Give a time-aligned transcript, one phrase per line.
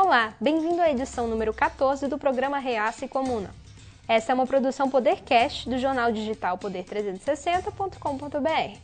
[0.00, 3.50] Olá, bem-vindo à edição número 14 do programa Reaça e Comuna.
[4.06, 8.78] Essa é uma produção Podercast do jornal digital poder360.com.br.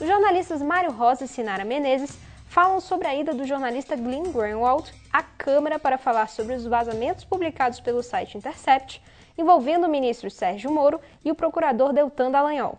[0.00, 2.18] Os jornalistas Mário Rosa e Sinara Menezes
[2.48, 7.24] falam sobre a ida do jornalista Glenn Greenwald à Câmara para falar sobre os vazamentos
[7.24, 9.00] publicados pelo site Intercept
[9.38, 12.76] envolvendo o ministro Sérgio Moro e o procurador Deltan Dallagnol.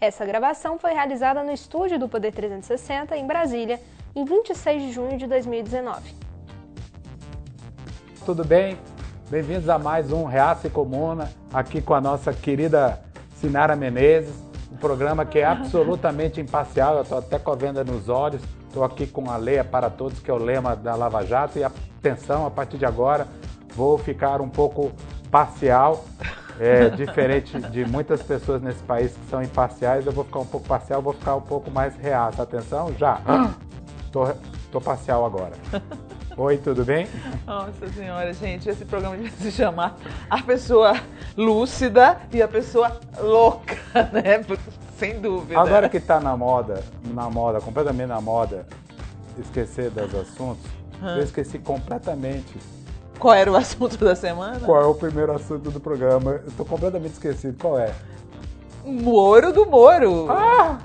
[0.00, 3.80] Essa gravação foi realizada no estúdio do Poder 360, em Brasília,
[4.14, 6.22] em 26 de junho de 2019.
[8.24, 8.78] Tudo bem?
[9.28, 12.98] Bem-vindos a mais um Reaça e Comuna, aqui com a nossa querida
[13.36, 14.34] Sinara Menezes,
[14.72, 18.82] um programa que é absolutamente imparcial, eu estou até com a venda nos olhos, estou
[18.82, 22.46] aqui com a Leia para Todos, que é o lema da Lava Jato, e atenção,
[22.46, 23.26] a partir de agora
[23.76, 24.90] vou ficar um pouco
[25.30, 26.06] parcial,
[26.58, 30.66] é, diferente de muitas pessoas nesse país que são imparciais, eu vou ficar um pouco
[30.66, 32.40] parcial, vou ficar um pouco mais reaço.
[32.40, 33.20] Atenção, já.
[34.10, 34.28] Tô,
[34.70, 35.52] tô parcial agora.
[36.36, 37.06] Oi, tudo bem?
[37.46, 39.96] Nossa senhora, gente, esse programa devia se chamar
[40.28, 41.00] A Pessoa
[41.36, 43.76] Lúcida e a Pessoa Louca,
[44.12, 44.44] né?
[44.98, 45.60] Sem dúvida.
[45.60, 48.66] Agora que tá na moda, na moda, completamente na moda,
[49.38, 50.64] esquecer dos assuntos,
[51.00, 52.58] eu esqueci completamente
[53.18, 54.60] qual era o assunto da semana?
[54.60, 56.40] Qual é o primeiro assunto do programa?
[56.46, 57.56] Estou completamente esquecido.
[57.58, 57.94] Qual é?
[58.84, 60.26] Moro do Moro.
[60.30, 60.78] Ah!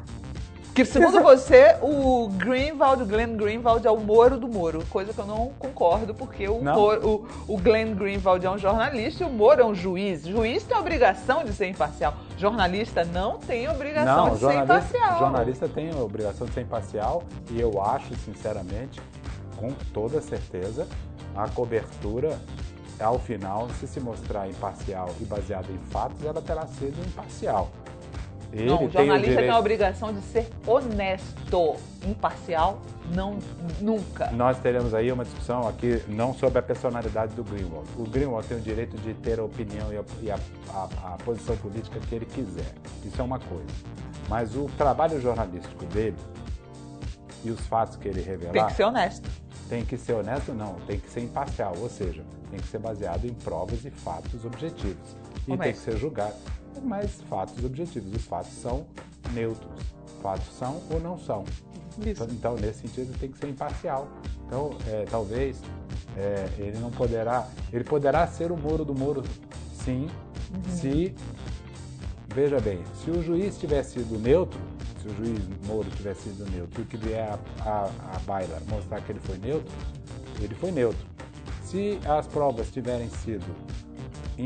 [0.80, 5.20] Que segundo você, o Greenwald, o Glenn Greenwald é o Moro do Moro, coisa que
[5.20, 9.30] eu não concordo, porque o, Moro, o, o Glenn Greenwald é um jornalista e o
[9.30, 10.26] Moro é um juiz.
[10.26, 12.14] Juiz tem a obrigação de ser imparcial.
[12.38, 15.20] Jornalista não tem obrigação não, de ser imparcial.
[15.20, 19.02] Jornalista tem a obrigação de ser imparcial e eu acho, sinceramente,
[19.58, 20.88] com toda certeza,
[21.36, 22.40] a cobertura,
[23.02, 27.70] ao final, se se mostrar imparcial e baseada em fatos, ela terá sido imparcial.
[28.52, 31.76] Ele não, o jornalista tem, tem a obrigação de ser honesto,
[32.08, 32.82] imparcial,
[33.14, 33.38] não
[33.80, 34.32] nunca.
[34.32, 37.88] Nós teremos aí uma discussão aqui não sobre a personalidade do Greenwald.
[37.98, 40.40] O Greenwald tem o direito de ter a opinião e a, e a,
[40.74, 42.74] a, a posição política que ele quiser.
[43.06, 43.70] Isso é uma coisa.
[44.28, 46.18] Mas o trabalho jornalístico dele
[47.44, 48.54] e os fatos que ele revelar...
[48.54, 49.30] Tem que ser honesto
[49.70, 50.52] tem que ser honesto?
[50.52, 54.44] Não, tem que ser imparcial, ou seja, tem que ser baseado em provas e fatos
[54.44, 55.16] objetivos.
[55.48, 56.34] E tem que ser julgado.
[56.84, 58.86] Mas fatos objetivos, os fatos são
[59.34, 59.70] neutros.
[60.22, 61.44] Fatos são ou não são.
[62.00, 62.24] Isso.
[62.24, 64.08] Então, então nesse sentido, tem que ser imparcial.
[64.46, 65.62] Então, é, talvez
[66.18, 67.48] é, ele não poderá.
[67.72, 69.24] Ele poderá ser o muro do muro,
[69.74, 70.08] sim,
[70.54, 70.64] uhum.
[70.70, 71.16] se.
[72.34, 74.60] Veja bem, se o juiz tivesse sido neutro,
[75.02, 77.84] se o juiz Moro tivesse sido neutro e que vier a, a,
[78.16, 79.74] a baila mostrar que ele foi neutro,
[80.42, 81.06] ele foi neutro.
[81.64, 83.46] Se as provas tiverem sido.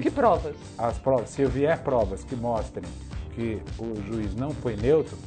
[0.02, 0.56] Que provas?
[0.78, 1.30] As provas.
[1.30, 2.86] Se vier provas que mostrem
[3.36, 5.18] que o juiz não foi neutro,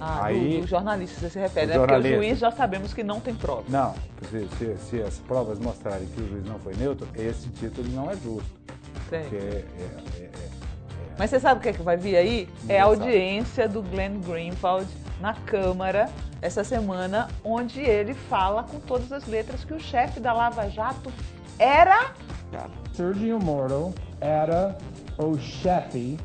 [0.00, 0.56] ah, aí.
[0.56, 1.78] Do, do jornalista você se refere, né?
[1.78, 3.64] Porque o juiz já sabemos que não tem prova.
[3.68, 3.94] Não,
[4.30, 8.10] se, se, se, as provas mostrarem que o juiz não foi neutro, esse título não
[8.10, 8.50] é justo.
[9.10, 9.20] Sim.
[9.20, 10.50] Porque é, é, é
[11.20, 12.48] mas você sabe o que, é que vai vir aí?
[12.66, 14.88] É a audiência do Glenn Greenwald
[15.20, 16.08] na Câmara
[16.40, 21.12] essa semana, onde ele fala com todas as letras que o chefe da Lava Jato
[21.58, 22.14] era.
[22.92, 24.76] Sergio Moro era
[25.18, 26.18] o chefe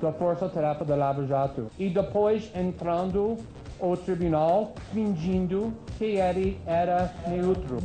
[0.00, 1.70] da Força Tarefa da Lava Jato.
[1.78, 3.36] E depois entrando
[3.80, 7.78] ao tribunal fingindo que ele era neutro.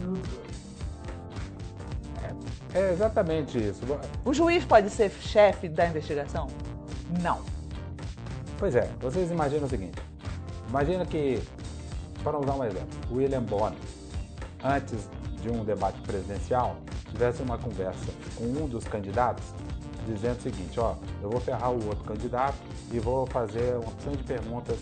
[2.73, 3.81] É exatamente isso.
[4.25, 6.47] O juiz pode ser chefe da investigação?
[7.21, 7.41] Não.
[8.57, 10.01] Pois é, vocês imaginam o seguinte:
[10.67, 11.39] imagina que,
[12.23, 13.77] para usar um exemplo, William Bonner,
[14.63, 15.07] antes
[15.41, 16.77] de um debate presidencial,
[17.13, 19.45] tivesse uma conversa com um dos candidatos,
[20.05, 22.57] dizendo o seguinte: ó, eu vou ferrar o outro candidato
[22.91, 24.79] e vou fazer uma opção de perguntas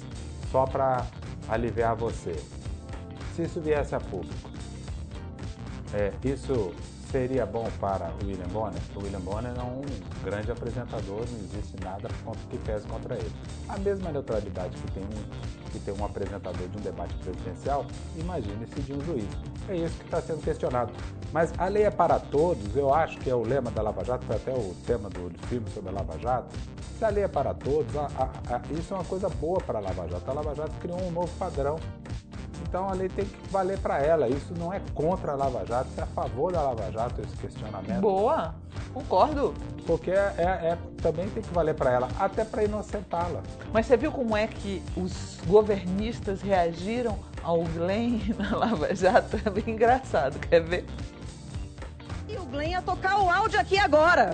[0.52, 1.06] só para
[1.48, 2.36] aliviar você.
[3.36, 4.50] Se isso viesse a público,
[5.94, 6.74] é, isso
[7.12, 8.82] seria bom para o William Bonner?
[8.96, 9.82] O William Bonner é um
[10.24, 12.10] grande apresentador, não existe nada
[12.50, 13.32] que pese contra ele.
[13.68, 17.86] A mesma neutralidade que tem um, que tem um apresentador de um debate presidencial,
[18.16, 19.28] imagine-se de um juiz.
[19.68, 20.94] É isso que está sendo questionado.
[21.34, 24.26] Mas a lei é para todos, eu acho que é o lema da Lava Jato,
[24.26, 26.56] foi até o tema do filme sobre a Lava Jato.
[26.98, 29.80] Se a lei é para todos, a, a, a, isso é uma coisa boa para
[29.80, 30.30] a Lava Jato.
[30.30, 31.78] A Lava Jato criou um novo padrão
[32.72, 34.30] então a lei tem que valer para ela.
[34.30, 37.36] Isso não é contra a Lava Jato, isso é a favor da Lava Jato esse
[37.36, 38.00] questionamento.
[38.00, 38.56] Boa,
[38.94, 39.54] concordo.
[39.86, 43.42] Porque é, é, é também tem que valer para ela, até para inocentá-la.
[43.74, 49.38] Mas você viu como é que os governistas reagiram ao Glenn na Lava Jato?
[49.44, 50.86] É bem engraçado, quer ver?
[52.30, 54.34] E o Glenn ia tocar o áudio aqui agora.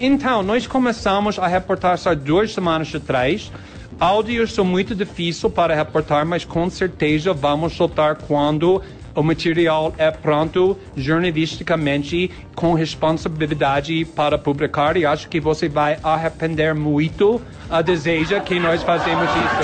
[0.00, 3.52] Então, nós começamos a reportar há duas semanas atrás
[4.00, 8.82] Áudios são muito difíceis para reportar, mas com certeza vamos soltar quando
[9.14, 16.74] o material é pronto jornalisticamente com responsabilidade para publicar e acho que você vai arrepender
[16.74, 19.62] muito a deseja que nós fazemos isso.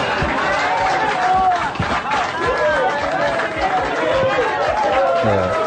[5.26, 5.66] É.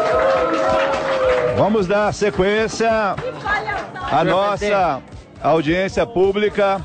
[1.56, 3.16] Vamos dar sequência
[4.12, 5.02] à nossa
[5.42, 6.80] audiência pública.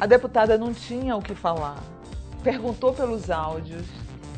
[0.00, 1.82] A deputada não tinha o que falar
[2.42, 3.84] perguntou pelos áudios.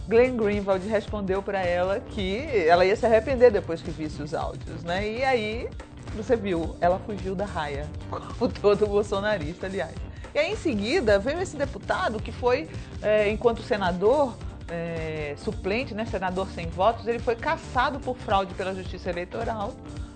[0.09, 4.83] Glenn Greenwald respondeu para ela que ela ia se arrepender depois que visse os áudios,
[4.83, 5.09] né?
[5.09, 5.69] E aí,
[6.17, 9.95] você viu, ela fugiu da raia, como todo bolsonarista, aliás.
[10.35, 12.69] E aí, em seguida, veio esse deputado que foi,
[13.01, 14.35] é, enquanto senador,
[14.69, 19.73] é, suplente, né, senador sem votos, ele foi caçado por fraude pela Justiça Eleitoral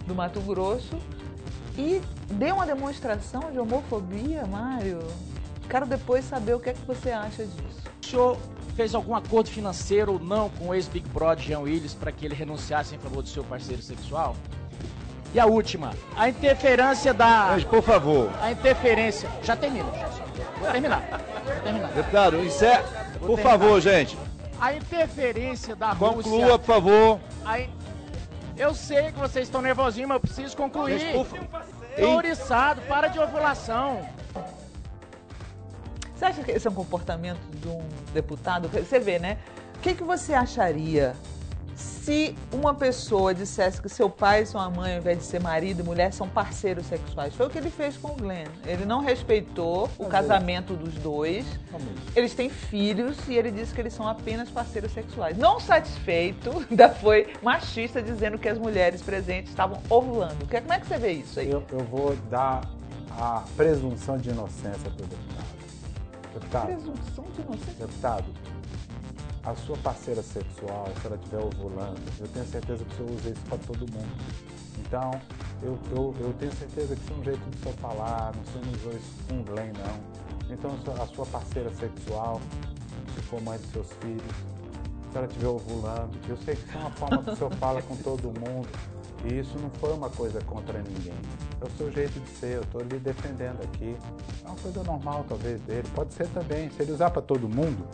[0.07, 0.99] do Mato Grosso
[1.79, 2.01] e
[2.33, 5.01] deu uma demonstração de homofobia, Mário.
[5.69, 7.83] Quero depois saber o que é que você acha disso.
[8.03, 8.39] O senhor
[8.77, 12.35] fez algum acordo financeiro ou não com o ex-Big Brother Jean Willis para que ele
[12.35, 14.37] renunciasse em favor do seu parceiro sexual?
[15.33, 17.49] E a última, a interferência da.
[17.51, 18.31] Mas, por favor.
[18.41, 19.29] A interferência.
[19.43, 20.09] Já termino, já.
[20.61, 21.03] Vou terminar.
[21.45, 21.89] Vou terminar.
[21.89, 22.85] Deputado, encerra.
[23.19, 23.43] Por terminar.
[23.43, 24.17] favor, gente.
[24.61, 26.31] A interferência da Conclua, Rússia.
[26.31, 27.21] Conclua, por favor.
[27.45, 27.67] A...
[28.57, 31.01] Eu sei que vocês estão nervosinhos, mas eu preciso concluir.
[31.01, 31.27] Estou
[32.89, 34.07] para de ovulação.
[36.15, 37.83] Você acha que esse é um comportamento de um
[38.13, 38.69] deputado?
[38.69, 39.39] Você vê, né?
[39.77, 41.15] O que, que você acharia
[41.75, 45.81] se uma pessoa dissesse que seu pai e sua mãe, ao invés de ser marido
[45.81, 47.35] e mulher, são parceiros sexuais?
[47.35, 48.47] Foi o que ele fez com o Glenn.
[48.65, 51.45] Ele não respeitou o casamento dos dois.
[52.15, 55.37] Eles têm filhos e ele disse que eles são apenas parceiros sexuais.
[55.37, 60.47] Não satisfeito, ainda foi machista dizendo que as mulheres presentes estavam ovulando.
[60.49, 61.51] Como é que você vê isso aí?
[61.51, 62.63] Eu, eu vou dar
[63.11, 65.54] a presunção de inocência para o deputado.
[66.35, 67.87] Deputado, Presunção de inocência.
[67.87, 68.25] Deputado,
[69.45, 73.31] a sua parceira sexual, se ela estiver ovulando, eu tenho certeza que o senhor usa
[73.31, 74.25] isso para todo mundo.
[74.81, 75.11] Então,
[75.63, 78.67] eu, eu, eu tenho certeza que isso é um jeito de senhor falar, não senhor
[78.67, 80.55] não usou isso com Glenn, não.
[80.55, 80.71] Então,
[81.01, 82.41] a sua parceira sexual,
[83.15, 84.35] se for mãe dos seus filhos,
[85.11, 87.81] se ela estiver ovulando, eu sei que isso é uma forma que o senhor fala
[87.83, 88.69] com todo mundo.
[89.25, 91.15] E isso não foi uma coisa contra ninguém.
[91.61, 93.97] É o seu jeito de ser, eu estou lhe defendendo aqui.
[94.45, 95.89] É uma coisa normal, talvez, dele.
[95.95, 96.71] Pode ser também.
[96.71, 97.87] Se ele usar para todo mundo,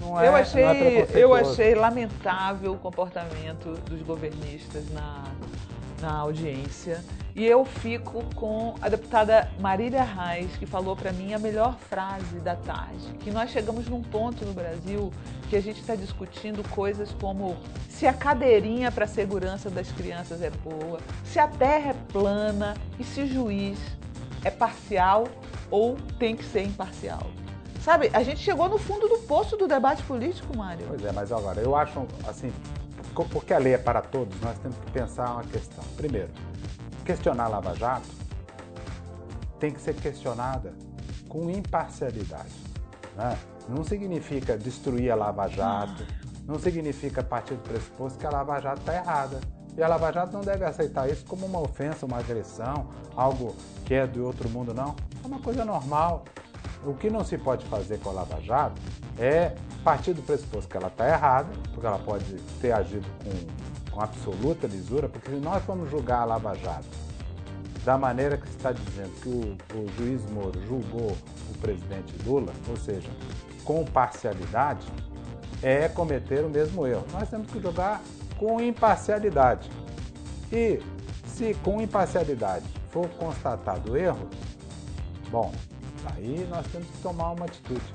[0.00, 5.24] não é, eu achei, não é Eu achei lamentável o comportamento dos governistas na,
[6.00, 7.04] na audiência.
[7.38, 12.40] E eu fico com a deputada Marília Reis, que falou para mim a melhor frase
[12.40, 15.12] da tarde, que nós chegamos num ponto no Brasil
[15.48, 17.56] que a gente está discutindo coisas como
[17.88, 22.74] se a cadeirinha para a segurança das crianças é boa, se a terra é plana
[22.98, 23.78] e se o juiz
[24.42, 25.28] é parcial
[25.70, 27.24] ou tem que ser imparcial.
[27.82, 30.84] Sabe, a gente chegou no fundo do poço do debate político, Mário.
[30.88, 32.52] Pois é, mas agora, eu acho assim,
[33.30, 35.84] porque a lei é para todos, nós temos que pensar uma questão.
[35.96, 36.30] Primeiro,
[37.08, 38.06] questionar a Lava Jato
[39.58, 40.74] tem que ser questionada
[41.26, 42.52] com imparcialidade.
[43.16, 43.38] Né?
[43.66, 46.06] Não significa destruir a Lava Jato,
[46.44, 49.40] não significa partir do pressuposto que a Lava Jato está errada.
[49.74, 53.56] E a Lava Jato não deve aceitar isso como uma ofensa, uma agressão, algo
[53.86, 54.94] que é do outro mundo, não.
[55.24, 56.24] É uma coisa normal.
[56.84, 58.80] O que não se pode fazer com a Lava Jato
[59.18, 64.02] é partir do pressuposto que ela está errada, porque ela pode ter agido com com
[64.02, 66.86] absoluta lisura, porque se nós formos julgar a Lava Jato
[67.84, 72.76] da maneira que está dizendo que o, o juiz Moro julgou o presidente Lula, ou
[72.76, 73.08] seja,
[73.64, 74.86] com parcialidade,
[75.62, 77.04] é cometer o mesmo erro.
[77.12, 78.00] Nós temos que julgar
[78.38, 79.68] com imparcialidade.
[80.52, 80.80] E
[81.26, 84.28] se com imparcialidade for constatado erro,
[85.30, 85.50] bom,
[86.14, 87.94] aí nós temos que tomar uma atitude.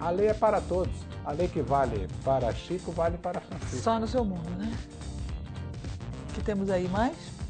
[0.00, 0.94] A lei é para todos.
[1.24, 3.76] A lei que vale para Chico vale para Francisco.
[3.78, 4.70] Só no seu mundo, né?
[6.30, 7.40] Que temos aí mais?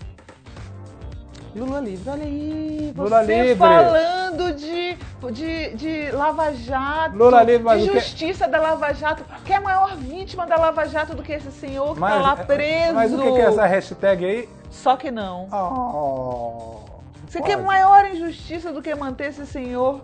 [1.55, 3.57] Lula livre, olha aí, você Lula livre.
[3.57, 4.97] falando de,
[5.33, 8.51] de, de Lava Jato, Lula livre, mas de justiça que...
[8.53, 9.25] da Lava Jato.
[9.45, 12.37] Quer é maior vítima da Lava Jato do que esse senhor que mas, tá lá
[12.37, 12.95] preso?
[12.95, 14.49] Mas o que é essa hashtag aí?
[14.71, 15.49] Só que não.
[15.53, 20.01] Oh, Você quer maior injustiça do que manter esse senhor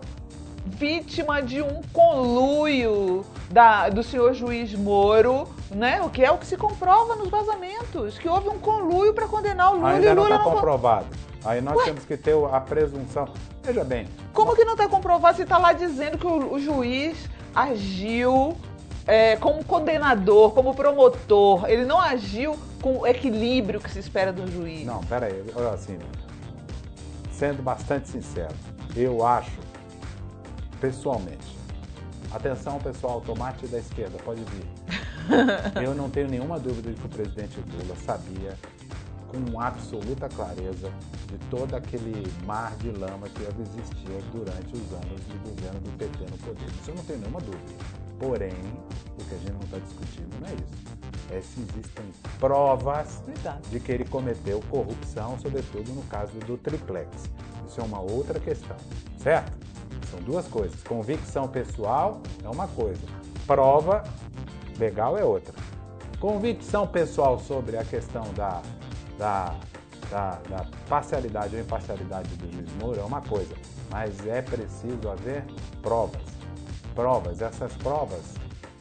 [0.67, 6.01] vítima de um conluio da, do senhor juiz Moro, né?
[6.01, 9.71] O que é o que se comprova nos vazamentos, que houve um conluio para condenar
[9.71, 11.07] o Lula Ainda e o Lula não está comprovado.
[11.45, 11.85] Aí nós Ué?
[11.85, 13.29] temos que ter a presunção.
[13.63, 14.07] Veja bem.
[14.33, 18.57] Como que não está comprovado se está lá dizendo que o, o juiz agiu
[19.05, 21.69] é, como condenador, como promotor?
[21.69, 24.85] Ele não agiu com o equilíbrio que se espera do juiz.
[24.85, 25.97] Não, peraí, olha assim,
[27.31, 28.53] sendo bastante sincero,
[28.95, 29.59] eu acho
[30.79, 31.57] pessoalmente,
[32.31, 34.65] Atenção, pessoal, tomate da esquerda, pode vir.
[35.81, 38.57] Eu não tenho nenhuma dúvida de que o presidente Lula sabia
[39.27, 40.91] com absoluta clareza
[41.27, 46.17] de todo aquele mar de lama que existia durante os anos do governo do PT
[46.29, 46.65] no poder.
[46.81, 47.73] Isso eu não tenho nenhuma dúvida.
[48.19, 48.53] Porém,
[49.19, 50.97] o que a gente não está discutindo não é isso.
[51.29, 52.05] É se existem
[52.39, 53.21] provas
[53.69, 57.09] de que ele cometeu corrupção, sobretudo no caso do triplex.
[57.67, 58.77] Isso é uma outra questão,
[59.17, 59.66] certo?
[60.09, 60.81] São duas coisas.
[60.83, 63.05] Convicção pessoal é uma coisa,
[63.45, 64.03] prova
[64.77, 65.53] legal é outra.
[66.19, 68.61] Convicção pessoal sobre a questão da,
[69.17, 69.55] da,
[70.09, 73.53] da, da parcialidade ou imparcialidade do juiz Moura é uma coisa,
[73.89, 75.45] mas é preciso haver
[75.81, 76.21] provas.
[76.95, 78.23] Provas, essas provas,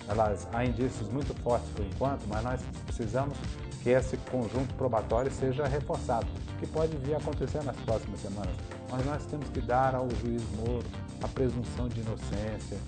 [0.08, 3.36] elas há indícios muito fortes por enquanto, mas nós precisamos
[3.82, 6.26] que esse conjunto probatório seja reforçado,
[6.58, 8.54] que pode vir a acontecer nas próximas semanas.
[8.90, 10.86] Mas nós temos que dar ao juiz Moro
[11.22, 12.78] a presunção de inocência,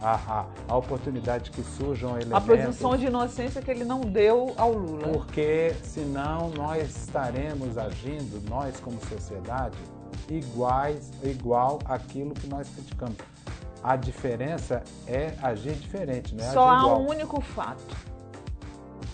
[0.00, 2.32] a, a, a oportunidade que surjam elementos.
[2.32, 5.08] A presunção de inocência que ele não deu ao Lula.
[5.08, 9.76] Porque senão nós estaremos agindo, nós como sociedade,
[10.28, 13.16] iguais, igual àquilo que nós criticamos.
[13.82, 17.96] A diferença é agir diferente, não é Só há um único fato.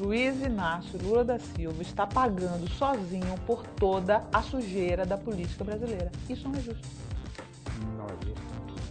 [0.00, 6.10] Luiz Inácio Lula da Silva está pagando sozinho por toda a sujeira da política brasileira.
[6.28, 6.88] Isso não é justo.
[8.02, 8.32] Não é.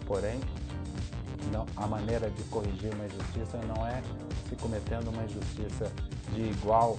[0.06, 0.40] Porém,
[1.52, 4.02] não, a maneira de corrigir uma injustiça não é
[4.48, 5.92] se cometendo uma injustiça
[6.34, 6.98] de igual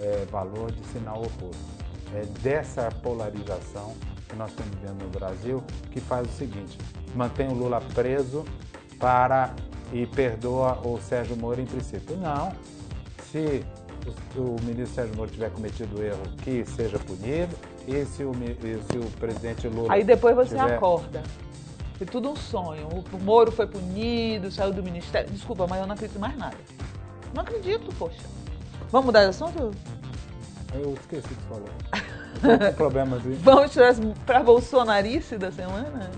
[0.00, 1.80] eh, valor de sinal oposto.
[2.14, 3.94] É dessa polarização
[4.28, 6.76] que nós estamos vivendo no Brasil que faz o seguinte:
[7.14, 8.44] mantém o Lula preso
[8.98, 9.54] para
[9.92, 12.16] e perdoa o Sérgio Moro em princípio.
[12.16, 12.52] Não.
[13.30, 13.64] Se
[14.36, 17.56] o, o ministro Sérgio Moro tiver cometido erro, que seja punido.
[17.88, 19.92] E se o, se o presidente Lula.
[19.92, 21.22] Aí depois você tiver- acorda.
[22.00, 22.88] Foi tudo um sonho.
[23.12, 25.30] O Moro foi punido, saiu do ministério.
[25.30, 26.56] Desculpa, mas eu não acredito em mais nada.
[27.34, 28.22] Não acredito, poxa.
[28.90, 29.70] Vamos mudar de assunto?
[30.72, 31.68] Eu esqueci o que você falou.
[32.42, 33.34] Eu tô com problemas aí.
[33.34, 36.10] Vamos tirar para bolsonarice da semana?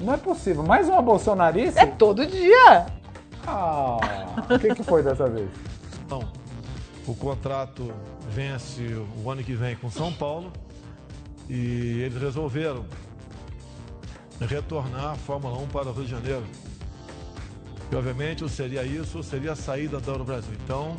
[0.00, 0.64] Não é possível.
[0.64, 1.78] Mais uma bolsonarice?
[1.78, 2.86] É todo dia.
[3.46, 3.98] Ah,
[4.52, 5.48] o que, que foi dessa vez?
[6.08, 6.24] Não.
[7.06, 7.94] O contrato
[8.28, 8.82] vence
[9.24, 10.52] o ano que vem com São Paulo
[11.48, 12.84] e eles resolveram
[14.46, 16.44] retornar a Fórmula 1 para o Rio de Janeiro.
[17.90, 20.54] E obviamente ou seria isso ou seria a saída da Brasil.
[20.64, 20.96] Então,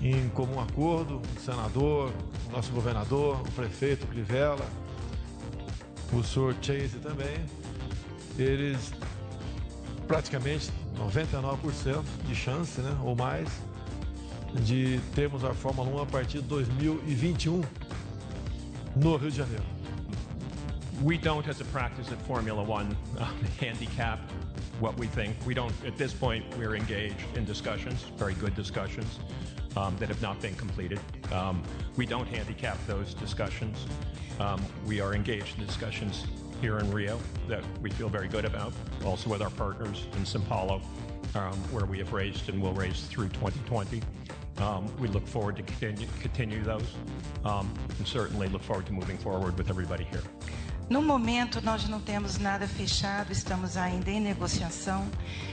[0.00, 2.12] em comum acordo, o senador,
[2.48, 4.64] o nosso governador, o prefeito Crivella,
[6.12, 7.44] o senhor Chase também,
[8.38, 8.92] eles
[10.06, 13.48] praticamente 99% de chance, né, ou mais,
[14.64, 17.62] de termos a Fórmula 1 a partir de 2021
[18.96, 19.81] no Rio de Janeiro.
[21.02, 24.20] We don't, as a practice at Formula One, um, handicap
[24.78, 25.36] what we think.
[25.44, 29.18] We don't, at this point, we're engaged in discussions, very good discussions,
[29.76, 31.00] um, that have not been completed.
[31.32, 31.64] Um,
[31.96, 33.84] we don't handicap those discussions.
[34.38, 36.24] Um, we are engaged in discussions
[36.60, 37.18] here in Rio
[37.48, 38.72] that we feel very good about,
[39.04, 40.80] also with our partners in Sao Paulo,
[41.34, 44.00] um, where we have raised and will raise through 2020.
[44.58, 46.94] Um, we look forward to continue, continue those
[47.44, 50.22] um, and certainly look forward to moving forward with everybody here.
[50.92, 55.08] No momento, nós não temos nada fechado, estamos ainda em negociação.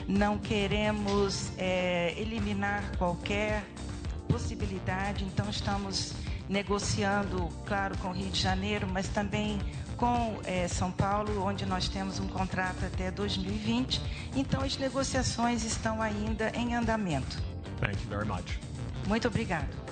[0.06, 3.64] Não queremos é, eliminar qualquer
[4.28, 6.12] possibilidade, então estamos
[6.50, 9.62] negociando, claro, com o Rio de Janeiro, mas também
[9.96, 14.02] com é, São Paulo, onde nós temos um contrato até 2020.
[14.36, 17.42] Então, as negociações estão ainda em andamento.
[17.80, 18.60] Thank you very much.
[19.08, 19.89] Muito obrigado.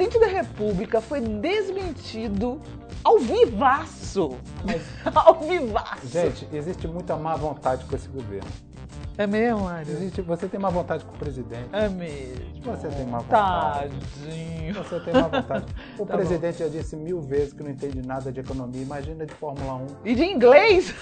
[0.00, 2.58] O presidente da República foi desmentido
[3.04, 4.34] ao vivaço.
[5.14, 6.06] ao vivaço.
[6.06, 8.48] Gente, existe muita má vontade com esse governo.
[9.20, 9.92] É mesmo, Mário?
[9.92, 11.68] Existe, você tem má vontade com o presidente.
[11.74, 12.62] É mesmo.
[12.64, 13.94] Você tem má vontade.
[13.94, 14.72] Tadinho.
[14.72, 15.66] Você tem má vontade.
[15.98, 18.80] O Tá presidente já disse mil vezes que não entende nada de economia.
[18.80, 19.86] Imagina de Fórmula 1.
[20.06, 20.94] E de inglês?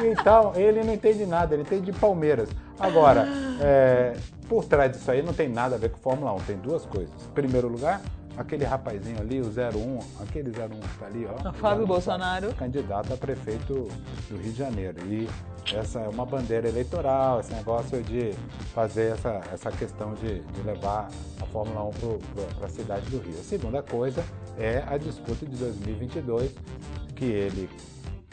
[0.00, 2.48] então, ele não entende nada, ele entende de Palmeiras.
[2.80, 3.28] Agora,
[3.60, 4.14] é,
[4.48, 6.36] por trás disso aí não tem nada a ver com Fórmula 1.
[6.38, 7.12] Tem duas coisas.
[7.28, 8.00] Em primeiro lugar,
[8.36, 11.50] aquele rapazinho ali, o 01, aquele 01 que tá ali, ó.
[11.50, 12.54] O Fábio o 01, Bolsonaro.
[12.54, 13.88] Candidato a prefeito
[14.28, 14.98] do Rio de Janeiro.
[15.06, 15.28] E
[15.74, 18.32] essa é uma bandeira eleitoral, esse negócio de
[18.74, 21.08] fazer essa, essa questão de, de levar
[21.40, 21.90] a Fórmula 1
[22.56, 23.38] para a cidade do Rio.
[23.38, 24.24] A segunda coisa
[24.58, 26.52] é a disputa de 2022,
[27.14, 27.70] que ele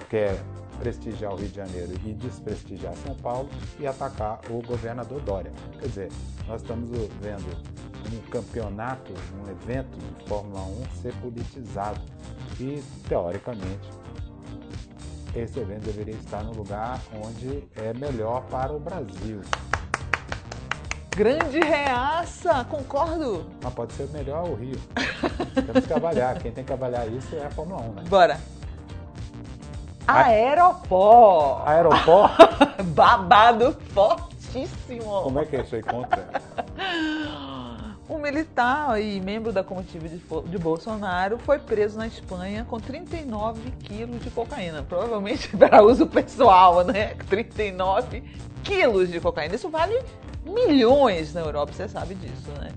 [0.09, 0.39] quer
[0.79, 5.51] prestigiar o Rio de Janeiro e desprestigiar São Paulo e atacar o governador Dória.
[5.79, 6.11] Quer dizer,
[6.47, 6.89] nós estamos
[7.21, 11.99] vendo um campeonato, um evento de Fórmula 1 ser politizado
[12.59, 13.89] e, teoricamente,
[15.35, 19.41] esse evento deveria estar no lugar onde é melhor para o Brasil.
[21.15, 23.45] Grande reaça, concordo.
[23.61, 24.79] Mas pode ser melhor o Rio.
[25.53, 26.39] Temos que avaliar.
[26.39, 28.03] Quem tem que avaliar isso é a Fórmula 1, né?
[28.07, 28.39] Bora.
[30.07, 31.61] Aeropó.
[31.65, 32.29] Aeropó?
[32.95, 35.21] Babado fortíssimo.
[35.23, 36.25] Como é que é isso aí conta?
[38.09, 43.71] Um militar e membro da comitiva de, de, Bolsonaro foi preso na Espanha com 39
[43.83, 44.81] quilos de cocaína.
[44.81, 47.13] Provavelmente para uso pessoal, né?
[47.29, 48.23] 39
[48.63, 49.53] quilos de cocaína.
[49.53, 50.01] Isso vale
[50.43, 52.71] milhões na Europa, você sabe disso, né?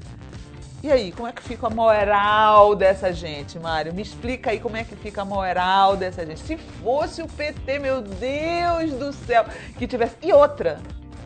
[0.82, 3.94] E aí, como é que fica a moral dessa gente, Mário?
[3.94, 6.40] Me explica aí como é que fica a moral dessa gente.
[6.40, 9.46] Se fosse o PT, meu Deus do céu,
[9.78, 10.16] que tivesse.
[10.20, 10.80] E outra,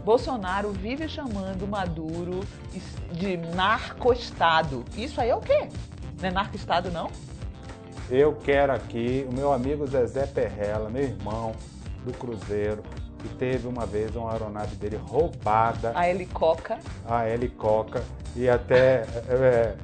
[0.06, 2.38] Bolsonaro vive chamando Maduro
[3.10, 4.84] de narco-estado.
[4.96, 5.68] Isso aí é o quê?
[6.20, 7.10] Não é narco-estado, não?
[8.08, 11.50] Eu quero aqui o meu amigo Zezé Perrella, meu irmão
[12.04, 12.84] do Cruzeiro,
[13.18, 15.90] que teve uma vez uma aeronave dele roubada.
[15.92, 16.78] A Helicoca.
[17.04, 18.04] A Helicoca.
[18.36, 19.76] E até é, é,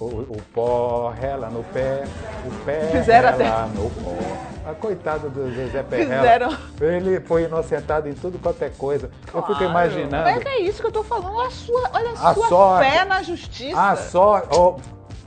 [0.00, 2.04] o, o, pó rela no pé,
[2.46, 3.78] o pé Fizeram rela até...
[3.78, 4.70] no pó.
[4.70, 6.16] A coitada do Zezé Perrella.
[6.16, 6.58] Fizeram.
[6.80, 9.10] Ele foi inocentado em tudo quanto é coisa.
[9.26, 9.46] Claro.
[9.46, 10.22] Eu fico imaginando.
[10.22, 11.34] Mas é isso que eu tô falando.
[11.34, 13.80] Olha a sua, olha a, a sua sorte, fé na justiça.
[13.80, 14.56] A sorte.
[14.56, 14.76] Oh,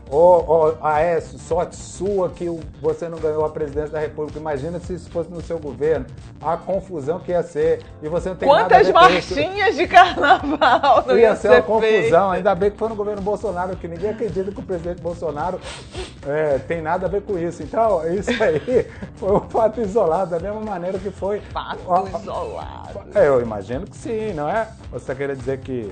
[0.10, 2.48] Ô, oh, Aécio, sorte sua que
[2.80, 4.38] você não ganhou a presidência da República.
[4.38, 6.06] Imagina se isso fosse no seu governo.
[6.40, 7.82] A confusão que ia ser.
[8.04, 11.50] E você não tem Quantas nada a ver marchinhas de carnaval não ia, ia ser
[11.50, 12.32] uma confusão.
[12.32, 15.60] Ainda bem que foi no governo Bolsonaro, que ninguém acredita que o presidente Bolsonaro
[16.28, 17.64] é, tem nada a ver com isso.
[17.64, 21.42] Então, isso aí foi um fato isolado, da mesma maneira que foi.
[21.52, 21.80] Fato
[22.22, 23.06] isolado.
[23.16, 24.68] É, eu imagino que sim, não é?
[24.92, 25.92] Você está querendo dizer que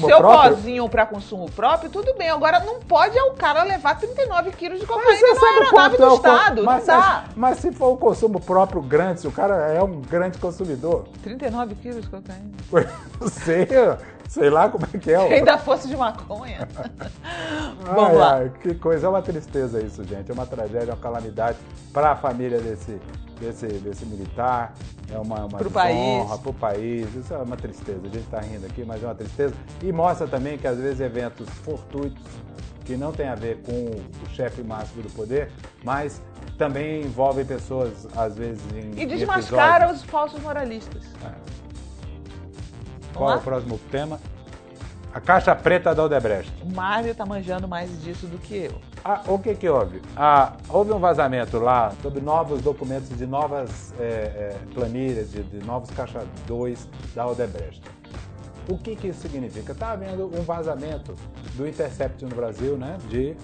[0.00, 0.56] seu próprio?
[0.56, 2.28] pozinho para consumo próprio, tudo bem.
[2.28, 6.64] Agora, não pode o cara levar 39 quilos de cocaína na aeronave do é Estado.
[6.64, 7.26] Mas, dá.
[7.36, 11.04] Mas se for o consumo próprio grande, se o cara é um grande consumidor...
[11.22, 12.50] 39 quilos de cocaína?
[13.20, 13.68] Não sei...
[14.28, 15.28] Sei lá como é que é.
[15.28, 16.68] Se ainda fosse de maconha.
[17.84, 18.34] Vamos ai, lá.
[18.36, 20.30] Ai, que coisa, é uma tristeza isso, gente.
[20.30, 21.58] É uma tragédia, uma calamidade
[21.92, 23.00] para a família desse,
[23.40, 24.74] desse, desse militar.
[25.12, 26.26] É uma, uma pro país.
[26.40, 27.14] para o país.
[27.14, 28.00] Isso é uma tristeza.
[28.02, 29.54] A gente está rindo aqui, mas é uma tristeza.
[29.82, 32.22] E mostra também que às vezes eventos fortuitos
[32.84, 35.50] que não tem a ver com o chefe máximo do poder,
[35.82, 36.20] mas
[36.58, 39.00] também envolvem pessoas, às vezes, em.
[39.00, 41.02] E desmascara os falsos moralistas.
[41.24, 41.63] É.
[43.14, 44.20] Qual é o próximo tema?
[45.12, 46.52] A caixa preta da Odebrecht.
[46.60, 48.72] O Mário está manjando mais disso do que eu.
[49.04, 50.02] Ah, o que que houve?
[50.16, 55.64] Ah, houve um vazamento lá sobre novos documentos de novas é, é, planilhas, de, de
[55.64, 57.80] novos caixa 2 da Odebrecht.
[58.68, 59.72] O que, que isso significa?
[59.72, 61.14] Está havendo um vazamento
[61.54, 62.96] do Intercept no Brasil, né?
[63.08, 63.36] De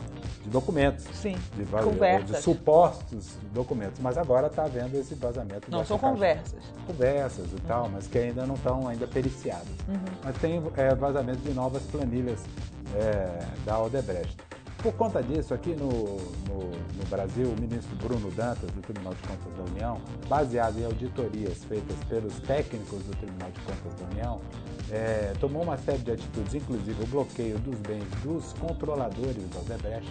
[0.43, 1.05] de documentos.
[1.13, 2.37] Sim, de, conversas.
[2.37, 4.01] De supostos documentos.
[4.01, 5.71] Mas agora está havendo esse vazamento.
[5.71, 6.15] Não, são caixa.
[6.15, 6.65] conversas.
[6.87, 7.61] Conversas e uhum.
[7.67, 9.69] tal, mas que ainda não estão ainda periciadas.
[9.89, 9.99] Uhum.
[10.25, 12.41] Mas tem é, vazamento de novas planilhas
[12.95, 14.37] é, da Odebrecht.
[14.83, 19.29] Por conta disso, aqui no, no, no, Brasil, o ministro Bruno Dantas, do Tribunal de
[19.29, 24.41] Contas da União, baseado em auditorias feitas pelos técnicos do Tribunal de Contas da União,
[24.91, 30.11] é, tomou uma série de atitudes, inclusive o bloqueio dos bens dos controladores da Odebrecht.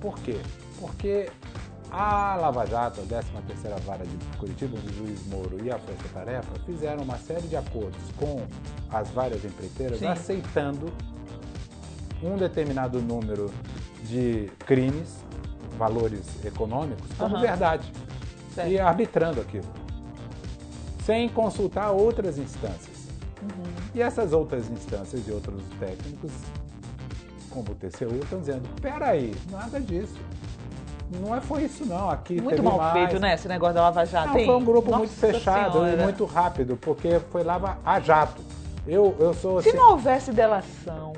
[0.00, 0.40] Por quê?
[0.80, 1.30] Porque
[1.90, 6.08] a Lava Jato, a 13ª Vara de Curitiba, onde o juiz Moro e a Força
[6.12, 8.42] Tarefa fizeram uma série de acordos com
[8.90, 10.06] as várias empreiteiras, Sim.
[10.06, 10.92] aceitando
[12.22, 13.50] um determinado número
[14.04, 15.24] de crimes,
[15.76, 17.40] valores econômicos, como uhum.
[17.40, 17.92] verdade.
[18.54, 18.70] Certo.
[18.70, 19.66] E arbitrando aquilo.
[21.04, 23.08] Sem consultar outras instâncias.
[23.40, 23.72] Uhum.
[23.94, 26.32] E essas outras instâncias e outros técnicos,
[27.50, 30.18] como o TCU, estão dizendo: peraí, nada disso.
[31.10, 32.10] Não é, foi isso, não.
[32.10, 32.92] Aqui muito mal mais.
[32.92, 33.34] feito, né?
[33.34, 34.28] Esse negócio da Lava Jato.
[34.28, 35.92] Não, foi um grupo Nossa muito fechado senhora.
[35.92, 38.42] e muito rápido, porque foi Lava a Jato.
[38.86, 39.62] Eu, eu sou.
[39.62, 39.78] Se assim...
[39.78, 41.14] não houvesse delação,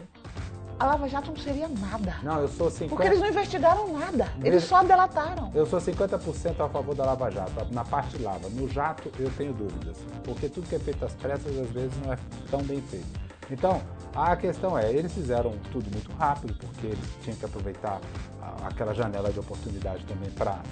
[0.81, 2.17] a Lava Jato não seria nada.
[2.23, 2.89] Não, eu sou 50%.
[2.89, 4.33] Porque eles não investigaram nada.
[4.43, 5.53] Eles só delataram.
[5.55, 8.49] Eu sou 50% a favor da Lava Jato, na parte lava.
[8.49, 9.99] No jato, eu tenho dúvidas.
[10.25, 12.19] Porque tudo que é feito às pressas, às vezes, não é
[12.51, 13.07] tão bem feito.
[13.51, 13.83] Então,
[14.15, 18.01] a questão é, eles fizeram tudo muito rápido, porque eles tinham que aproveitar
[18.65, 20.63] aquela janela de oportunidade também para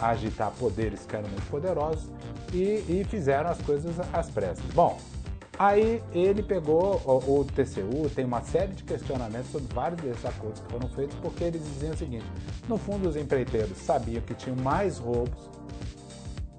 [0.00, 2.10] agitar poderes que eram muito poderosos
[2.52, 4.64] e, e fizeram as coisas às pressas.
[4.72, 4.98] Bom,
[5.58, 10.60] Aí ele pegou, o, o, TCU tem uma série de questionamentos sobre vários desses acordos
[10.60, 12.26] que foram feitos, porque eles diziam o seguinte:
[12.68, 15.50] no fundo, os empreiteiros sabiam que tinham mais roubos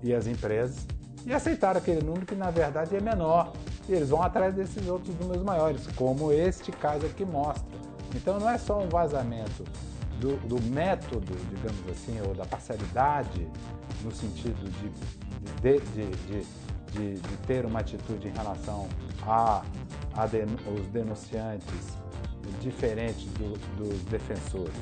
[0.04, 0.86] e as empresas,
[1.26, 3.54] e aceitaram aquele número que na verdade é menor.
[3.88, 7.80] E eles vão atrás desses outros números maiores, como este caso aqui mostra.
[8.14, 9.64] Então não é só um vazamento
[10.20, 13.48] do, do método, digamos assim, ou da parcialidade,
[14.04, 14.90] no sentido de,
[15.62, 16.48] de, de, de,
[16.92, 18.88] de ter uma atitude em relação
[19.26, 19.62] a,
[20.16, 21.98] a den, os denunciantes
[22.60, 24.74] diferente do, dos defensores,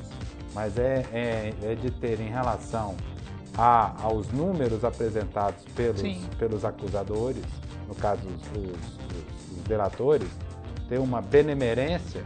[0.54, 2.96] mas é, é, é, de ter em relação
[3.56, 6.02] a, aos números apresentados pelos,
[6.38, 7.44] pelos acusadores,
[7.86, 10.28] no caso os, os, os delatores,
[10.88, 12.24] ter uma benemerência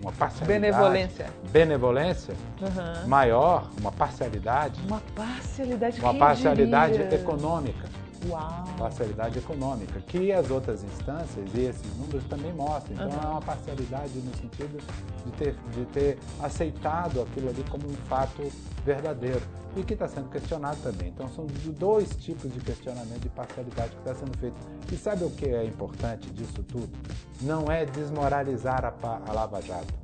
[0.00, 0.60] uma parcialidade.
[0.60, 1.26] Benevolência.
[1.50, 3.08] Benevolência uhum.
[3.08, 4.80] maior, uma parcialidade.
[4.86, 7.88] Uma parcialidade Uma parcialidade econômica.
[8.26, 8.64] Uau.
[8.76, 12.94] Parcialidade econômica, que as outras instâncias e esses números também mostram.
[12.94, 13.24] Então uhum.
[13.24, 14.82] é uma parcialidade no sentido
[15.24, 18.50] de ter, de ter aceitado aquilo ali como um fato
[18.84, 19.42] verdadeiro
[19.76, 21.08] e que está sendo questionado também.
[21.08, 21.46] Então são
[21.78, 24.56] dois tipos de questionamento de parcialidade que está sendo feito.
[24.92, 26.90] E sabe o que é importante disso tudo?
[27.42, 29.94] Não é desmoralizar a, a Lava Jato.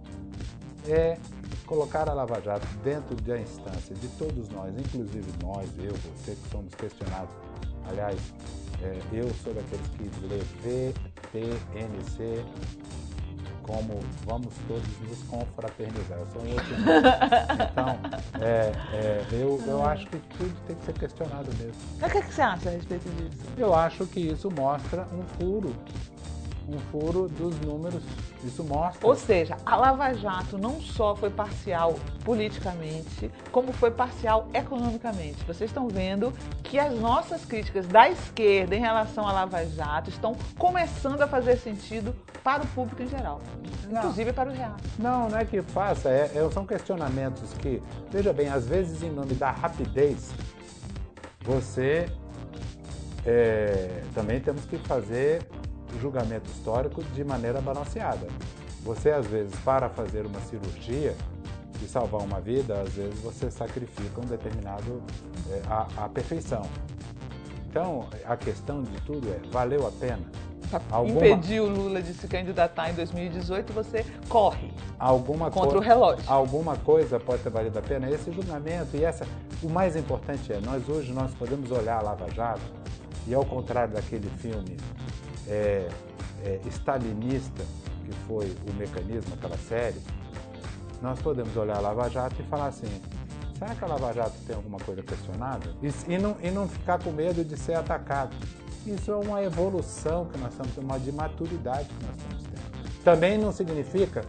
[0.87, 1.19] É
[1.67, 6.51] colocar a Lava Jato dentro da instância de todos nós, inclusive nós, eu, você que
[6.51, 7.35] somos questionados.
[7.89, 8.19] Aliás,
[8.83, 10.93] é, eu sou daqueles que lê
[11.33, 12.45] VTNC
[13.67, 16.19] como vamos todos nos confraternizar.
[16.19, 16.55] Eu sou um.
[17.73, 17.99] Então,
[18.41, 21.75] é, é, eu, eu acho que tudo tem que ser questionado mesmo.
[21.95, 23.43] O que, é que você acha a respeito disso?
[23.57, 25.75] Eu acho que isso mostra um furo
[26.69, 28.03] um furo dos números.
[28.43, 29.07] Isso mostra.
[29.07, 35.43] Ou seja, a Lava Jato não só foi parcial politicamente, como foi parcial economicamente.
[35.45, 40.37] Vocês estão vendo que as nossas críticas da esquerda em relação à Lava Jato estão
[40.59, 43.41] começando a fazer sentido para o público em geral,
[43.89, 44.01] não.
[44.01, 44.77] inclusive para o real.
[44.99, 49.11] Não, não é que faça, é, é, são questionamentos que, veja bem, às vezes em
[49.11, 50.31] nome da rapidez,
[51.41, 52.07] você
[53.25, 55.47] é, também temos que fazer
[56.01, 58.27] julgamento histórico de maneira balanceada.
[58.83, 61.15] Você, às vezes, para fazer uma cirurgia
[61.83, 65.03] e salvar uma vida, às vezes você sacrifica um determinado
[65.51, 66.63] é, a, a perfeição.
[67.69, 70.23] Então, a questão de tudo é, valeu a pena?
[70.91, 71.27] Alguma...
[71.27, 75.79] Impedir o Lula de se candidatar em 2018, você corre alguma contra co...
[75.79, 76.25] o relógio.
[76.27, 78.11] Alguma coisa pode ter valido a pena.
[78.11, 79.27] Esse julgamento e essa,
[79.63, 82.63] o mais importante é, nós hoje nós podemos olhar a Lava Jato
[83.27, 84.77] e ao contrário daquele filme
[85.49, 85.89] é,
[86.45, 87.65] é, stalinista,
[88.05, 90.01] que foi o mecanismo, aquela série,
[91.01, 92.87] nós podemos olhar a Lava Jato e falar assim,
[93.59, 95.73] será que a Lava Jato tem alguma coisa questionável?
[95.83, 98.35] E, e, não, e não ficar com medo de ser atacado.
[98.87, 103.03] Isso é uma evolução que nós estamos uma de maturidade que nós estamos tendo.
[103.03, 104.25] Também não significa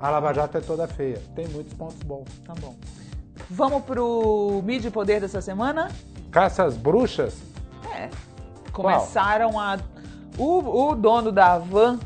[0.00, 1.22] a Lava Jato é toda feia.
[1.34, 2.26] Tem muitos pontos bons.
[2.46, 2.74] Tá bom.
[3.50, 5.90] Vamos pro mídia poder dessa semana?
[6.30, 7.36] Caça às bruxas?
[7.94, 8.08] É.
[8.72, 9.60] Começaram Qual?
[9.60, 9.78] a
[10.38, 11.98] o, o dono da van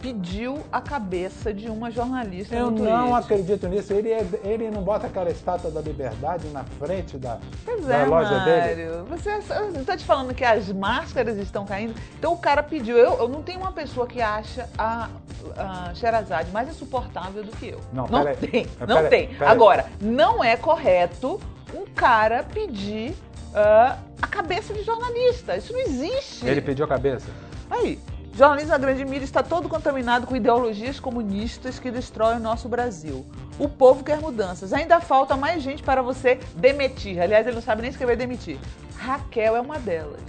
[0.00, 3.92] pediu a cabeça de uma jornalista Eu não acredito nisso.
[3.92, 8.04] Ele, é, ele não bota aquela estátua da liberdade na frente da, pois da é,
[8.04, 8.76] loja Mário.
[8.76, 9.02] dele?
[9.08, 9.30] Você
[9.78, 11.94] está te falando que as máscaras estão caindo.
[12.18, 12.96] Então o cara pediu.
[12.96, 15.08] Eu, eu não tenho uma pessoa que acha a,
[15.56, 17.80] a Sherazade mais insuportável do que eu.
[17.92, 18.66] Não, não tem.
[18.86, 19.30] Não tem.
[19.40, 21.40] Agora, não é correto
[21.74, 23.14] um cara pedir
[23.48, 25.56] uh, a cabeça de jornalista.
[25.56, 26.46] Isso não existe.
[26.46, 27.26] Ele pediu a cabeça?
[27.70, 27.98] Aí,
[28.34, 33.26] jornalismo na grande mídia está todo contaminado com ideologias comunistas que destroem o nosso Brasil.
[33.58, 34.72] O povo quer mudanças.
[34.72, 37.20] Ainda falta mais gente para você demitir.
[37.20, 38.58] Aliás, ele não sabe nem escrever demitir.
[38.96, 40.20] Raquel é uma delas.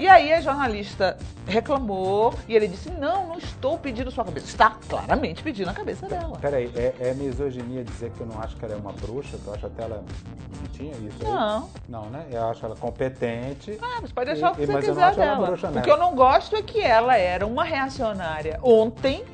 [0.00, 4.46] E aí a jornalista reclamou e ele disse: Não, não estou pedindo sua cabeça.
[4.46, 6.38] Está claramente pedindo a cabeça dela.
[6.40, 9.54] Peraí, é, é misoginia dizer que eu não acho que ela é uma bruxa, eu
[9.54, 10.04] acho até ela
[10.54, 10.92] bonitinha?
[11.08, 11.58] Isso não.
[11.58, 11.64] Aí?
[11.88, 12.26] Não, né?
[12.30, 13.78] Eu acho ela competente.
[13.80, 15.46] Ah, você pode achar o que você quiser dela.
[15.46, 19.24] Bruxa, o que eu não gosto é que ela era uma reacionária ontem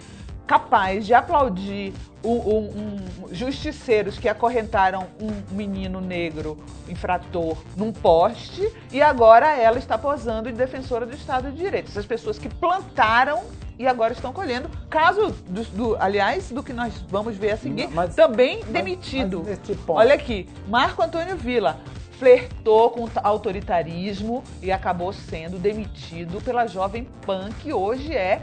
[0.47, 1.93] capaz de aplaudir
[2.25, 6.57] um, um, um, justiceiros que acorrentaram um menino negro
[6.89, 11.89] infrator num poste e agora ela está posando de defensora do Estado de Direito.
[11.89, 13.43] Essas pessoas que plantaram
[13.79, 14.69] e agora estão colhendo.
[14.91, 19.45] Caso, do, do aliás, do que nós vamos ver a seguir, mas, também mas, demitido.
[19.47, 21.79] Mas Olha aqui, Marco Antônio Villa
[22.19, 28.43] flertou com autoritarismo e acabou sendo demitido pela Jovem Pan, que hoje é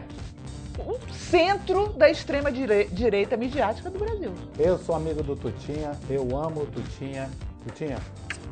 [0.80, 4.34] o centro da extrema direita midiática do Brasil.
[4.58, 7.30] Eu sou amigo do Tutinha, eu amo o Tutinha.
[7.64, 7.98] Tutinha,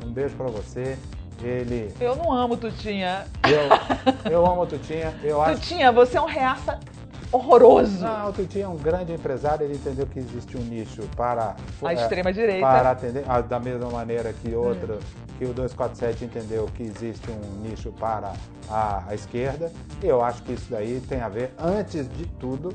[0.04, 0.96] um beijo para você.
[1.42, 1.92] ele.
[2.00, 3.26] Eu não amo Tutinha.
[3.44, 3.68] Eu,
[4.30, 5.14] eu amo Tutinha.
[5.22, 5.60] Eu acho...
[5.60, 6.78] Tutinha, você é um reaça
[7.34, 8.00] horroroso.
[8.00, 11.92] Não, o Tutinha é um grande empresário, ele entendeu que existe um nicho para a
[11.92, 12.66] é, extrema direita.
[12.66, 14.98] Para atender, ah, da mesma maneira que outra, hum.
[15.38, 18.32] que o 247 entendeu que existe um nicho para
[18.68, 19.72] a, a esquerda.
[20.02, 22.72] Eu acho que isso daí tem a ver, antes de tudo,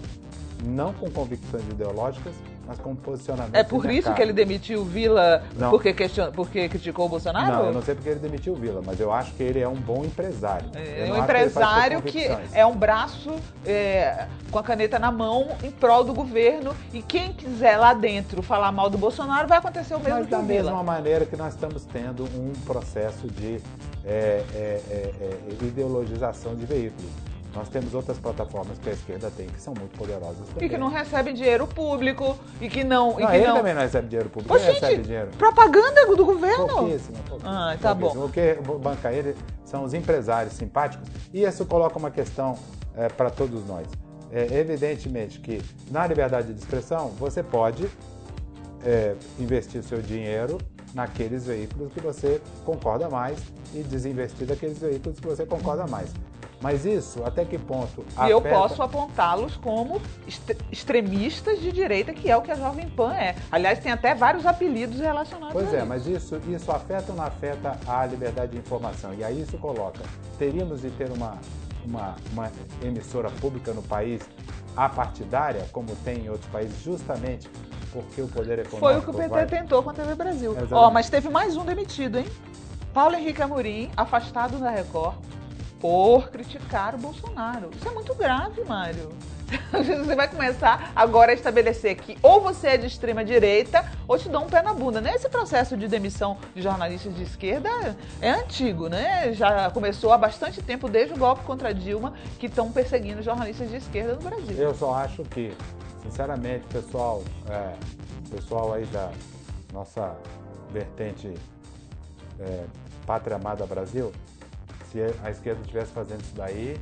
[0.65, 2.33] não com convicções ideológicas,
[2.69, 3.55] mas com posicionamento.
[3.55, 6.31] É por isso que ele demitiu Vila porque, question...
[6.31, 7.51] porque criticou o Bolsonaro?
[7.51, 9.75] Não, eu não sei porque ele demitiu Vila, mas eu acho que ele é um
[9.75, 10.69] bom empresário.
[10.75, 13.33] É um empresário que, que, é um braço
[13.65, 18.43] é, com a caneta na mão em prol do governo e quem quiser lá dentro
[18.43, 21.85] falar mal do Bolsonaro vai acontecer o mesmo mas da mesma maneira que nós estamos
[21.85, 23.59] tendo um processo de
[24.05, 27.28] é, é, é, é ideologização de veículos.
[27.53, 30.67] Nós temos outras plataformas que a esquerda tem que são muito poderosas também.
[30.67, 33.13] E que não recebem dinheiro público e que não.
[33.13, 33.55] não e que ele não...
[33.55, 34.55] também não recebe dinheiro público.
[34.55, 35.29] Ele gente, recebe dinheiro.
[35.37, 36.67] Propaganda do governo?
[36.67, 37.51] Pouquíssimo, pouquíssimo.
[37.51, 38.21] Ah, tá pouquíssimo.
[38.21, 38.27] bom.
[38.27, 39.35] O que banca ele
[39.65, 41.07] são os empresários simpáticos.
[41.33, 42.57] E isso coloca uma questão
[42.95, 43.87] é, para todos nós.
[44.31, 45.59] É, evidentemente que
[45.89, 47.89] na liberdade de expressão você pode
[48.85, 50.59] é, investir o seu dinheiro
[50.93, 53.39] naqueles veículos que você concorda mais
[53.73, 56.11] e desinvestir daqueles veículos que você concorda mais.
[56.61, 58.05] Mas isso, até que ponto?
[58.25, 60.01] E eu posso apontá-los como
[60.71, 63.35] extremistas de direita, que é o que a Jovem Pan é.
[63.49, 67.79] Aliás, tem até vários apelidos relacionados pois é, mas isso, isso afeta ou não afeta
[67.87, 69.13] a liberdade de informação?
[69.13, 70.01] E aí isso coloca,
[70.37, 71.37] teríamos de ter uma,
[71.85, 72.51] uma, uma
[72.83, 74.21] emissora pública no país
[74.75, 77.49] apartidária, como tem em outros países, justamente
[77.93, 78.79] porque o poder econômico.
[78.79, 79.45] Foi o que o PT vai...
[79.45, 80.55] tentou com a TV Brasil.
[80.71, 82.25] Ó, oh, mas teve mais um demitido, hein?
[82.93, 85.15] Paulo Henrique Amorim, afastado da Record
[85.79, 87.69] por criticar o Bolsonaro.
[87.75, 89.09] Isso é muito grave, Mário.
[89.71, 94.29] Você vai começar agora a estabelecer que ou você é de extrema direita ou te
[94.29, 95.01] dão um pé na bunda.
[95.01, 95.15] Né?
[95.15, 97.69] Esse processo de demissão de jornalistas de esquerda
[98.21, 99.33] é antigo, né?
[99.33, 103.77] Já começou há bastante tempo, desde o golpe contra Dilma, que estão perseguindo jornalistas de
[103.77, 104.55] esquerda no Brasil.
[104.55, 105.51] Eu só acho que,
[106.03, 107.73] sinceramente, pessoal, é,
[108.29, 109.11] pessoal aí da
[109.73, 110.15] nossa
[110.71, 111.33] vertente
[112.39, 112.65] é,
[113.05, 114.11] Pátria Amada Brasil,
[114.91, 116.79] se a esquerda estivesse fazendo isso daí,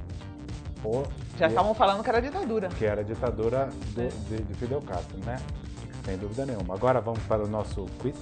[0.81, 1.03] pô,
[1.37, 2.69] já estavam falando que era ditadura.
[2.69, 4.07] Que era ditadura do, é.
[4.07, 5.37] de, de, Fidel Castro, né?
[6.05, 6.73] Sem dúvida nenhuma.
[6.73, 8.15] Agora vamos para o nosso quiz.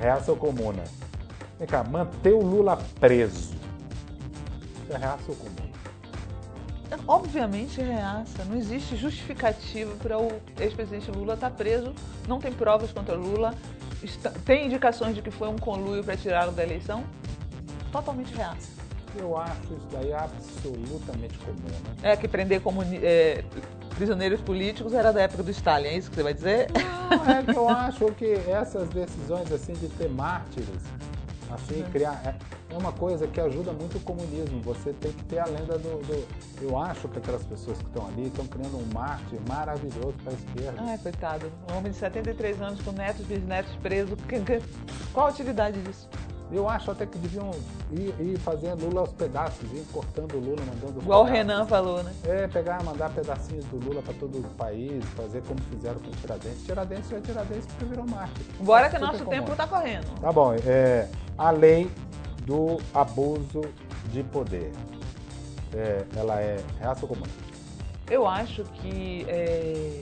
[0.00, 0.84] Reaça ou comuna?
[1.58, 3.54] Vem cá, manter o Lula preso.
[4.82, 5.66] Isso é reaça ou comuna?
[7.06, 8.44] Obviamente é reaça.
[8.44, 11.94] Não existe justificativa para o ex-presidente Lula estar tá preso.
[12.26, 13.54] Não tem provas contra Lula.
[14.44, 17.04] Tem indicações de que foi um conluio para tirá-lo da eleição?
[17.96, 18.68] Totalmente reaça.
[19.18, 21.56] Eu acho isso daí absolutamente comum,
[22.02, 22.12] né?
[22.12, 23.42] É que prender comuni é,
[23.94, 26.68] prisioneiros políticos era da época do Stalin, é isso que você vai dizer?
[27.08, 30.82] Não, é que eu acho que essas decisões assim de ter mártires,
[31.50, 31.90] assim, é.
[31.90, 32.20] criar.
[32.26, 34.60] É, uma coisa que ajuda muito o comunismo.
[34.62, 36.02] Você tem que ter a lenda do.
[36.06, 36.26] do
[36.60, 40.34] eu acho que aquelas pessoas que estão ali estão criando um mártir maravilhoso para a
[40.34, 40.82] esquerda.
[40.82, 41.50] Ai, coitado.
[41.70, 44.18] Um homem de 73 anos com netos, bisnetos presos.
[45.12, 46.06] Qual a utilidade disso?
[46.50, 47.50] Eu acho até que deviam
[47.90, 52.02] ir, ir fazendo Lula aos pedaços, ir cortando o Lula, mandando Igual o Renan falou,
[52.04, 52.12] né?
[52.24, 56.12] É, pegar, mandar pedacinhos do Lula para todo o país, fazer como fizeram com o
[56.12, 56.64] Tiradentes.
[56.64, 58.44] Tiradentes é Tiradentes porque virou mártir.
[58.60, 60.06] Bora que nosso tempo está correndo.
[60.20, 60.54] Tá bom.
[60.64, 61.90] É, a lei
[62.42, 63.62] do abuso
[64.12, 64.70] de poder.
[65.74, 67.26] É, ela é reaça ou comum?
[68.08, 70.00] Eu acho que é,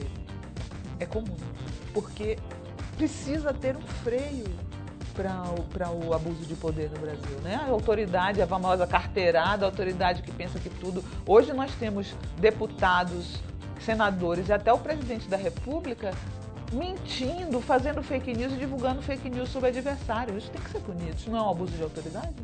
[0.99, 1.35] é comum.
[1.91, 2.37] Porque
[2.95, 4.45] precisa ter um freio
[5.15, 7.39] para o, abuso de poder no Brasil.
[7.41, 7.55] Né?
[7.55, 11.03] A autoridade, a famosa carteirada, a autoridade que pensa que tudo.
[11.25, 13.41] Hoje nós temos deputados,
[13.79, 16.11] senadores e até o presidente da República
[16.73, 20.37] mentindo, fazendo fake news e divulgando fake news sobre adversário.
[20.37, 21.15] Isso tem que ser punido.
[21.15, 22.35] Isso não é um abuso de autoridade?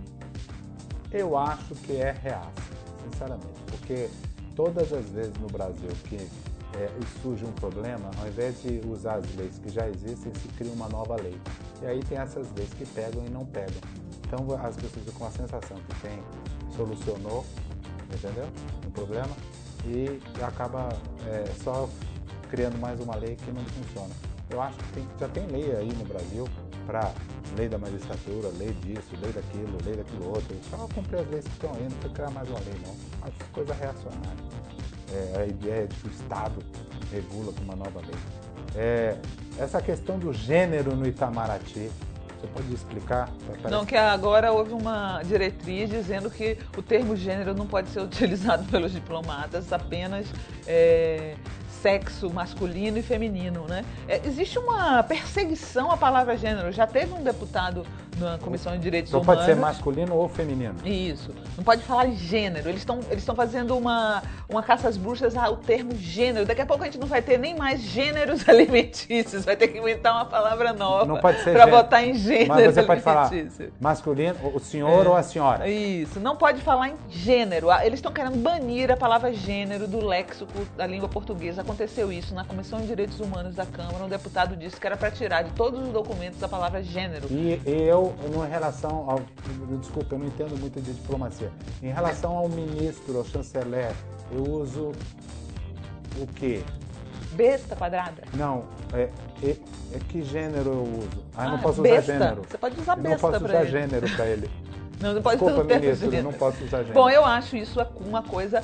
[1.12, 2.50] Eu acho que é reaça,
[3.04, 4.10] sinceramente, porque
[4.56, 6.16] todas as vezes no Brasil que
[6.78, 6.90] é,
[7.22, 10.88] surge um problema, ao invés de usar as leis que já existem, se cria uma
[10.88, 11.38] nova lei.
[11.82, 13.82] E aí tem essas leis que pegam e não pegam.
[14.26, 16.24] Então as pessoas ficam com a sensação que tem,
[16.76, 17.46] solucionou,
[18.14, 18.48] entendeu?
[18.86, 19.36] Um problema
[19.86, 20.90] e acaba
[21.28, 21.90] é, só
[22.50, 24.14] criando mais uma lei que não funciona.
[24.50, 26.48] Eu acho que tem, já tem lei aí no Brasil
[26.86, 27.14] para
[27.58, 30.56] lei da magistratura, lei disso, lei daquilo, lei daquilo outro.
[30.70, 33.28] Só cumprir as leis que estão aí, não precisa criar mais uma lei não.
[33.28, 34.62] Acho coisa reacionária
[35.14, 36.64] é, a ideia de que o Estado
[37.12, 38.16] regula com uma nova lei.
[38.76, 39.18] É,
[39.60, 41.92] essa questão do gênero no Itamaraty,
[42.40, 43.30] você pode explicar?
[43.46, 43.68] Parece...
[43.70, 48.64] Não, que agora houve uma diretriz dizendo que o termo gênero não pode ser utilizado
[48.66, 50.26] pelos diplomatas, apenas
[50.66, 51.36] é,
[51.82, 53.66] sexo masculino e feminino.
[53.68, 53.86] Né?
[54.08, 56.72] É, existe uma perseguição à palavra gênero.
[56.72, 57.86] Já teve um deputado
[58.22, 59.44] na Comissão de Direitos Então Humanos.
[59.46, 60.76] pode ser masculino ou feminino.
[60.86, 61.34] Isso.
[61.58, 62.68] Não pode falar gênero.
[62.70, 66.46] Eles estão eles fazendo uma, uma caça às bruxas ao termo gênero.
[66.46, 69.46] Daqui a pouco a gente não vai ter nem mais gêneros alimentícios.
[69.46, 72.74] Vai ter que inventar uma palavra nova Não pode ser para botar em gênero Mas
[72.74, 73.30] você pode falar
[73.80, 75.10] masculino, o senhor É.
[75.10, 75.68] ou a senhora.
[75.68, 77.70] Isso, não pode falar em gênero.
[77.70, 81.62] Ah, Eles estão querendo banir a palavra gênero do léxico da língua portuguesa.
[81.62, 84.04] Aconteceu isso na Comissão de Direitos Humanos da Câmara.
[84.04, 87.28] Um deputado disse que era para tirar de todos os documentos a palavra gênero.
[87.30, 88.11] E eu,
[88.46, 89.22] em relação ao.
[89.80, 91.52] Desculpa, eu não entendo muito de diplomacia.
[91.82, 93.92] Em relação ao ministro, ao chanceler,
[94.32, 94.92] eu uso
[96.20, 96.64] o quê?
[97.34, 98.24] Besta quadrada.
[98.34, 99.10] Não, é,
[99.44, 99.50] é,
[99.94, 101.24] é que gênero eu uso?
[101.36, 102.14] Ah, eu não Ah, posso besta.
[102.14, 102.42] usar gênero.
[102.50, 103.72] Você pode usar besta Não posso usar ele.
[103.72, 104.50] gênero pra ele.
[105.02, 106.24] Não, não pode Desculpa, termo ministro, gênero.
[106.32, 106.94] não posso usar gênero.
[106.94, 108.64] Bom, eu acho isso uma coisa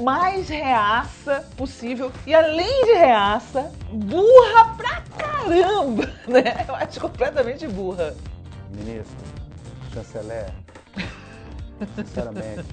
[0.00, 2.12] mais reaça possível.
[2.26, 6.66] E além de reaça, burra pra caramba, né?
[6.68, 8.14] Eu acho completamente burra.
[8.70, 9.16] Ministro,
[9.92, 10.52] chanceler,
[11.96, 12.68] sinceramente,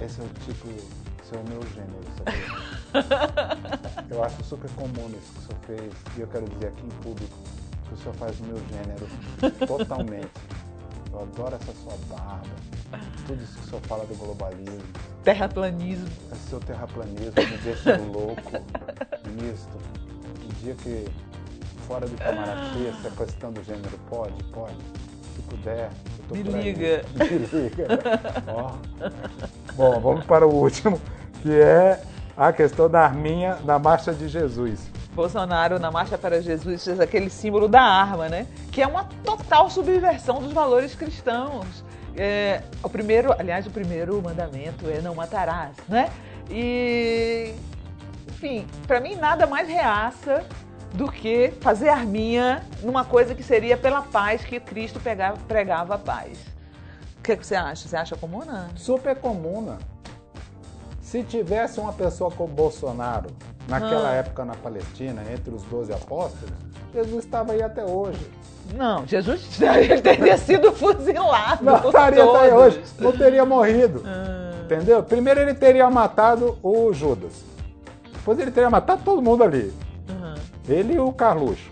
[0.00, 4.06] esse é o tipo, esse é o meu gênero, sabia?
[4.10, 6.90] Eu acho super comum isso que o senhor fez, e eu quero dizer aqui em
[7.02, 7.38] público
[7.88, 9.06] que o senhor faz o meu gênero
[9.66, 10.30] totalmente.
[11.12, 12.48] Eu adoro essa sua barba,
[13.26, 14.82] tudo isso que o senhor fala do globalismo,
[15.22, 16.08] Terraplanismo.
[16.32, 18.42] esse seu terraplanismo me deixa louco.
[19.30, 19.78] Ministro,
[20.44, 21.06] um dia que
[21.82, 24.42] fora do Itamaraty, sequestrando o gênero, pode?
[24.44, 24.76] Pode.
[25.34, 27.02] Se puder, eu tô Me liga.
[27.14, 27.88] Me liga.
[29.74, 31.00] Bom, vamos para o último,
[31.42, 32.02] que é
[32.36, 34.90] a questão da arminha da Marcha de Jesus.
[35.14, 38.46] Bolsonaro na Marcha para Jesus fez aquele símbolo da arma, né?
[38.70, 41.84] Que é uma total subversão dos valores cristãos.
[42.16, 46.10] É, o primeiro, aliás, o primeiro mandamento é não matarás, né?
[46.50, 47.54] E,
[48.28, 50.44] enfim, para mim nada mais reaça
[50.94, 55.98] do que fazer arminha numa coisa que seria pela paz que Cristo pegava, pregava a
[55.98, 56.38] paz.
[57.18, 57.88] O que, que você acha?
[57.88, 58.68] Você acha comum, não?
[58.76, 59.78] Super comum, né?
[61.00, 63.30] Se tivesse uma pessoa como Bolsonaro,
[63.68, 64.14] naquela Ah.
[64.14, 66.54] época na Palestina, entre os 12 apóstolos,
[66.92, 68.26] Jesus estava aí até hoje.
[68.74, 69.46] Não, Jesus
[70.02, 71.64] teria sido fuzilado.
[71.64, 74.02] Não estaria até hoje, não teria morrido.
[74.06, 74.62] Ah.
[74.64, 75.02] Entendeu?
[75.02, 77.32] Primeiro ele teria matado o Judas.
[78.12, 79.72] Depois ele teria matado todo mundo ali.
[80.68, 81.70] Ele e o Carluxo.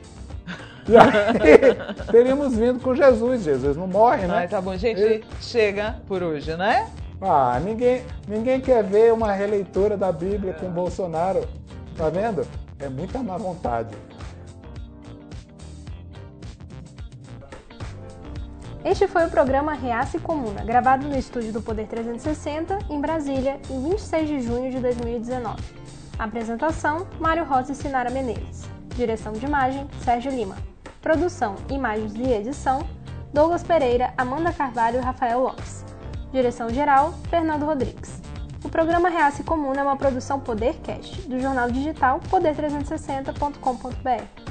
[0.88, 1.76] E aí
[2.11, 3.42] teríamos vindo com Jesus.
[3.42, 4.38] Jesus não morre, né?
[4.38, 5.24] Ai, tá bom, gente.
[5.40, 6.88] Chega por hoje, né?
[7.20, 11.46] Ah, ninguém, ninguém quer ver uma releitura da Bíblia com Bolsonaro.
[11.96, 12.46] Tá vendo?
[12.79, 13.94] É muita má vontade.
[18.83, 23.61] Este foi o programa Reaça e Comuna, gravado no estúdio do Poder 360, em Brasília,
[23.68, 25.62] em 26 de junho de 2019.
[26.18, 28.69] Apresentação: Mário Rosa e Sinara Menezes.
[29.00, 30.58] Direção de imagem: Sérgio Lima.
[31.00, 32.86] Produção, imagens e edição:
[33.32, 35.86] Douglas Pereira, Amanda Carvalho e Rafael Lopes.
[36.30, 38.20] Direção geral: Fernando Rodrigues.
[38.62, 44.49] O programa Reaça e Comuna é uma produção Podercast, do jornal digital poder360.com.br.